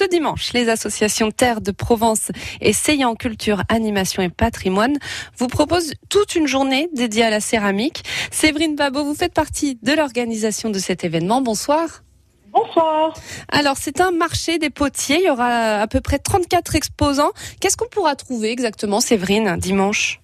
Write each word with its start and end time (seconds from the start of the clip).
ce 0.00 0.08
dimanche, 0.08 0.54
les 0.54 0.70
associations 0.70 1.30
Terre 1.30 1.60
de 1.60 1.72
Provence 1.72 2.32
et 2.62 2.72
Seyan 2.72 3.14
Culture, 3.14 3.62
Animation 3.68 4.22
et 4.22 4.30
Patrimoine 4.30 4.96
vous 5.36 5.46
proposent 5.46 5.92
toute 6.08 6.36
une 6.36 6.46
journée 6.46 6.88
dédiée 6.94 7.24
à 7.24 7.28
la 7.28 7.40
céramique. 7.40 8.02
Séverine 8.30 8.76
Babot, 8.76 9.04
vous 9.04 9.14
faites 9.14 9.34
partie 9.34 9.78
de 9.82 9.92
l'organisation 9.92 10.70
de 10.70 10.78
cet 10.78 11.04
événement. 11.04 11.42
Bonsoir. 11.42 12.02
Bonsoir. 12.50 13.12
Alors, 13.48 13.76
c'est 13.78 14.00
un 14.00 14.10
marché 14.10 14.58
des 14.58 14.70
potiers. 14.70 15.18
Il 15.18 15.26
y 15.26 15.30
aura 15.30 15.82
à 15.82 15.86
peu 15.86 16.00
près 16.00 16.18
34 16.18 16.76
exposants. 16.76 17.32
Qu'est-ce 17.60 17.76
qu'on 17.76 17.88
pourra 17.88 18.16
trouver 18.16 18.52
exactement, 18.52 19.00
Séverine, 19.00 19.58
dimanche? 19.58 20.22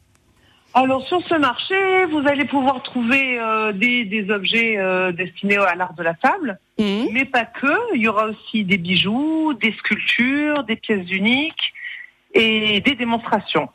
Alors 0.77 1.09
sur 1.09 1.27
ce 1.27 1.35
marché, 1.35 2.05
vous 2.11 2.23
allez 2.29 2.45
pouvoir 2.45 2.83
trouver 2.83 3.41
euh, 3.41 3.73
des, 3.73 4.27
objets 4.29 4.77
euh, 4.77 5.11
destinés 5.11 5.57
à 5.57 5.75
l'art 5.75 5.95
de 5.95 6.03
la 6.03 6.13
table, 6.13 6.59
mmh. 6.79 7.07
mais 7.13 7.25
pas 7.25 7.47
que. 7.47 7.95
Il 7.95 8.03
y 8.03 8.09
aura 8.09 8.27
aussi 8.27 8.63
des 8.63 8.77
bijoux, 8.77 9.55
des 9.55 9.73
sculptures, 9.73 10.65
des 10.65 10.77
pièces 10.77 11.11
uniques 11.11 11.73
et 12.35 12.83
des 12.83 12.95
démonstrations. 12.95 13.71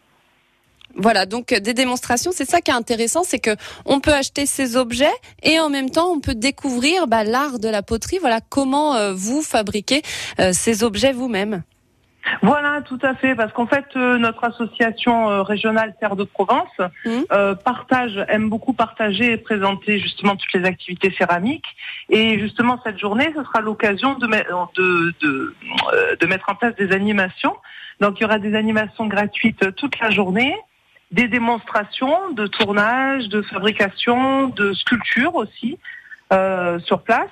Voilà, 0.95 1.26
donc 1.26 1.54
euh, 1.54 1.59
des 1.59 1.73
démonstrations, 1.73 2.30
c'est 2.32 2.48
ça 2.48 2.62
qui 2.62 2.70
est 2.70 2.76
intéressant, 2.76 3.23
c'est 3.23 3.40
que 3.40 3.56
on 3.86 4.00
peut 4.00 4.14
acheter 4.14 4.45
ces 4.45 4.78
objets 4.78 5.16
et 5.42 5.59
en 5.59 5.70
même 5.72 5.90
temps 5.90 6.12
on 6.12 6.20
peut 6.20 6.36
découvrir 6.36 7.08
bah, 7.08 7.23
l'art 7.23 7.58
de 7.58 7.68
la 7.68 7.81
poterie. 7.81 8.20
Voilà 8.20 8.42
comment 8.48 9.12
vous 9.16 9.42
fabriquez 9.42 10.04
ces 10.52 10.84
objets 10.84 11.14
vous-même. 11.14 11.64
Voilà, 12.41 12.81
tout 12.81 12.99
à 13.02 13.16
fait, 13.16 13.35
parce 13.35 13.52
qu'en 13.53 13.67
fait, 13.67 13.85
euh, 13.95 14.17
notre 14.17 14.43
association 14.43 15.30
euh, 15.30 15.41
régionale 15.41 15.95
Terre 15.99 16.16
de 16.16 16.23
Provence 16.23 16.70
mmh. 16.80 17.09
euh, 17.31 17.55
partage, 17.55 18.23
aime 18.30 18.49
beaucoup 18.49 18.73
partager 18.73 19.34
et 19.34 19.38
présenter 19.38 19.99
justement 19.99 20.35
toutes 20.35 20.53
les 20.53 20.66
activités 20.66 21.13
céramiques. 21.17 21.66
Et 22.09 22.39
justement, 22.39 22.80
cette 22.84 22.99
journée, 22.99 23.31
ce 23.35 23.44
sera 23.44 23.61
l'occasion 23.61 24.16
de, 24.16 24.27
de, 24.27 25.13
de, 25.21 25.55
de, 26.20 26.25
mettre 26.27 26.49
en 26.49 26.55
place 26.55 26.75
des 26.75 26.91
animations. 26.91 27.55
Donc, 27.99 28.20
il 28.20 28.23
y 28.23 28.25
aura 28.25 28.39
des 28.39 28.55
animations 28.55 29.08
gratuites 29.08 29.75
toute 29.75 30.00
la 30.00 30.09
journée, 30.11 30.56
des 31.11 31.28
démonstrations 31.28 32.31
de 32.31 32.47
tournage, 32.47 33.30
de 33.30 33.41
fabrication, 33.41 34.47
de 34.47 34.73
sculpture 34.73 35.35
aussi 35.35 35.78
sur 36.85 37.02
place. 37.03 37.30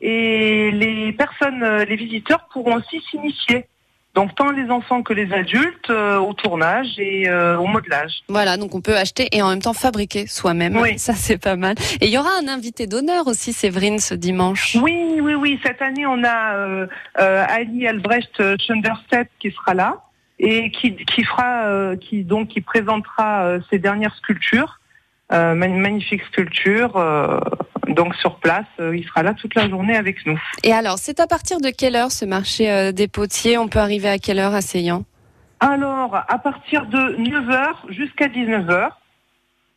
Et 0.00 0.70
les 0.72 1.12
personnes, 1.12 1.64
les 1.88 1.96
visiteurs 1.96 2.46
pourront 2.52 2.76
aussi 2.76 3.00
s'initier 3.10 3.66
donc 4.14 4.34
tant 4.34 4.50
les 4.50 4.70
enfants 4.70 5.02
que 5.02 5.14
les 5.14 5.32
adultes 5.32 5.88
euh, 5.88 6.18
au 6.18 6.34
tournage 6.34 6.98
et 6.98 7.28
euh, 7.28 7.56
au 7.56 7.66
modelage. 7.66 8.22
Voilà, 8.28 8.56
donc 8.56 8.74
on 8.74 8.82
peut 8.82 8.96
acheter 8.96 9.28
et 9.32 9.40
en 9.40 9.48
même 9.48 9.62
temps 9.62 9.72
fabriquer 9.72 10.26
soi-même. 10.26 10.76
Oui. 10.76 10.98
Ça 10.98 11.14
c'est 11.14 11.38
pas 11.38 11.56
mal. 11.56 11.76
Et 12.00 12.06
il 12.06 12.12
y 12.12 12.18
aura 12.18 12.30
un 12.42 12.48
invité 12.48 12.86
d'honneur 12.86 13.26
aussi, 13.26 13.52
Séverine, 13.52 13.98
ce 13.98 14.14
dimanche. 14.14 14.76
Oui, 14.82 15.18
oui, 15.20 15.34
oui. 15.34 15.58
Cette 15.64 15.80
année, 15.80 16.06
on 16.06 16.22
a 16.24 16.54
euh, 16.56 16.86
Ali 17.16 17.86
Albrecht 17.86 18.42
Schunderstedt 18.60 19.30
qui 19.40 19.50
sera 19.50 19.74
là 19.74 20.02
et 20.38 20.70
qui, 20.70 20.96
qui 20.96 21.24
fera, 21.24 21.96
qui 21.96 22.24
donc 22.24 22.48
qui 22.48 22.60
présentera 22.60 23.58
ses 23.70 23.78
dernières 23.78 24.14
sculptures. 24.16 24.80
magnifique 25.30 26.22
sculpture 26.32 26.96
donc 27.92 28.14
sur 28.16 28.36
place, 28.36 28.66
euh, 28.80 28.96
il 28.96 29.04
sera 29.04 29.22
là 29.22 29.34
toute 29.34 29.54
la 29.54 29.68
journée 29.68 29.96
avec 29.96 30.24
nous. 30.26 30.40
Et 30.62 30.72
alors, 30.72 30.98
c'est 30.98 31.20
à 31.20 31.26
partir 31.26 31.60
de 31.60 31.70
quelle 31.70 31.96
heure 31.96 32.12
ce 32.12 32.24
marché 32.24 32.70
euh, 32.70 32.92
des 32.92 33.08
potiers? 33.08 33.58
On 33.58 33.68
peut 33.68 33.78
arriver 33.78 34.08
à 34.08 34.18
quelle 34.18 34.38
heure 34.38 34.54
à 34.54 34.60
Alors, 35.60 36.16
à 36.28 36.38
partir 36.38 36.86
de 36.86 37.16
9h 37.16 37.90
jusqu'à 37.90 38.28
19h. 38.28 38.90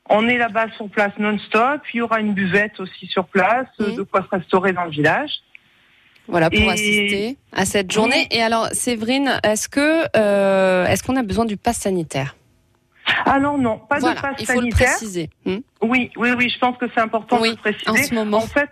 On 0.09 0.27
est 0.27 0.37
là-bas 0.37 0.67
sur 0.75 0.87
place 0.87 1.13
non-stop. 1.17 1.81
Il 1.93 1.97
y 1.97 2.01
aura 2.01 2.19
une 2.19 2.33
buvette 2.33 2.79
aussi 2.79 3.07
sur 3.07 3.25
place, 3.25 3.67
mmh. 3.79 3.95
de 3.95 4.03
quoi 4.03 4.21
se 4.21 4.35
restaurer 4.35 4.71
dans 4.71 4.85
le 4.85 4.91
village. 4.91 5.31
Voilà 6.27 6.49
pour 6.49 6.69
assister 6.69 7.37
à 7.51 7.65
cette 7.65 7.91
journée. 7.91 8.27
Et 8.31 8.41
alors, 8.41 8.67
Séverine, 8.71 9.39
est-ce 9.43 9.69
que 9.69 10.05
euh, 10.15 10.85
est-ce 10.87 11.03
qu'on 11.03 11.15
a 11.15 11.23
besoin 11.23 11.45
du 11.45 11.57
pass 11.57 11.77
sanitaire? 11.77 12.35
Alors 13.25 13.57
non, 13.57 13.79
pas 13.79 13.99
de 13.99 14.21
passe 14.21 14.35
il 14.39 14.45
faut 14.45 14.61
Le 14.61 14.69
préciser. 14.69 15.29
Hmm 15.45 15.59
oui, 15.87 16.11
oui, 16.17 16.29
oui, 16.37 16.49
je 16.49 16.57
pense 16.59 16.77
que 16.77 16.85
c'est 16.93 17.01
important 17.01 17.39
de 17.41 17.49
le 17.49 17.55
préciser. 17.55 17.89
En, 17.89 17.95
ce 17.95 18.13
moment. 18.13 18.37
en 18.37 18.41
fait, 18.41 18.69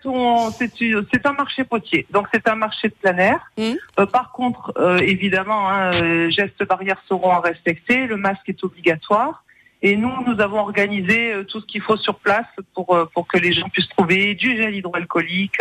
c'est 1.11 1.25
un 1.25 1.33
marché 1.33 1.63
potier, 1.63 2.05
donc 2.11 2.27
c'est 2.33 2.47
un 2.47 2.55
marché 2.55 2.89
de 2.89 2.93
plein 2.93 3.17
air. 3.17 3.39
Hmm. 3.57 3.73
Euh, 3.99 4.05
par 4.05 4.31
contre, 4.31 4.73
euh, 4.77 4.97
évidemment, 4.97 5.69
hein, 5.69 5.93
euh, 5.93 6.29
gestes 6.31 6.65
barrières 6.67 7.01
seront 7.07 7.31
à 7.31 7.39
respecter, 7.39 8.07
le 8.07 8.17
masque 8.17 8.47
est 8.47 8.63
obligatoire. 8.63 9.43
Et 9.81 9.97
nous, 9.97 10.13
nous 10.25 10.39
avons 10.39 10.59
organisé 10.59 11.33
tout 11.49 11.59
ce 11.59 11.65
qu'il 11.65 11.81
faut 11.81 11.97
sur 11.97 12.15
place 12.15 12.45
pour, 12.73 12.97
pour 13.13 13.27
que 13.27 13.37
les 13.37 13.51
gens 13.51 13.67
puissent 13.67 13.89
trouver 13.89 14.33
du 14.33 14.55
gel 14.55 14.73
hydroalcoolique, 14.75 15.57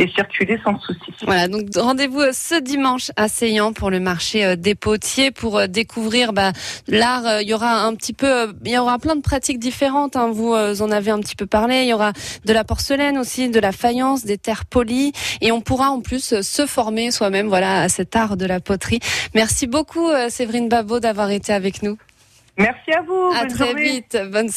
et 0.00 0.08
circuler 0.08 0.58
sans 0.64 0.78
souci. 0.80 1.12
Voilà, 1.24 1.46
donc 1.46 1.66
rendez-vous 1.76 2.20
euh, 2.20 2.30
ce 2.32 2.58
dimanche 2.58 3.10
à 3.16 3.28
Seyan 3.28 3.74
pour 3.74 3.90
le 3.90 4.00
marché 4.00 4.44
euh, 4.44 4.56
des 4.56 4.74
potiers 4.74 5.30
pour 5.30 5.58
euh, 5.58 5.66
découvrir 5.66 6.32
bah, 6.32 6.52
l'art. 6.88 7.42
Il 7.42 7.48
y 7.48 7.54
aura 7.54 7.82
un 7.82 7.94
petit 7.94 8.14
peu, 8.14 8.54
il 8.64 8.72
y 8.72 8.78
aura 8.78 8.98
plein 8.98 9.14
de 9.14 9.20
pratiques 9.20 9.58
différentes. 9.58 10.16
Hein. 10.16 10.30
Vous 10.32 10.54
en 10.54 10.90
avez 10.90 11.10
un 11.10 11.20
petit 11.20 11.36
peu 11.36 11.46
parlé. 11.46 11.82
Il 11.82 11.88
y 11.88 11.92
aura 11.92 12.12
de 12.44 12.52
la 12.52 12.64
porcelaine 12.64 13.18
aussi, 13.18 13.50
de 13.50 13.60
la 13.60 13.72
faïence, 13.72 14.24
des 14.24 14.38
terres 14.38 14.64
polies, 14.64 15.12
et 15.40 15.52
on 15.52 15.60
pourra 15.60 15.90
en 15.90 16.00
plus 16.00 16.40
se 16.40 16.66
former 16.66 17.10
soi-même, 17.10 17.48
voilà, 17.48 17.82
à 17.82 17.88
cet 17.88 18.16
art 18.16 18.36
de 18.36 18.46
la 18.46 18.60
poterie. 18.60 19.00
Merci 19.34 19.66
beaucoup, 19.66 20.08
Séverine 20.28 20.68
Babot, 20.68 21.00
d'avoir 21.00 21.30
été 21.30 21.52
avec 21.52 21.82
nous. 21.82 21.98
Merci 22.60 22.92
à 22.92 23.00
vous. 23.02 23.32
À 23.34 23.46
très 23.46 23.74
vite. 23.74 24.18
Bonne 24.30 24.48